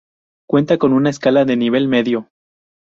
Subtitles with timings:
[0.49, 2.27] Cuenta con una escuela de nivel medio.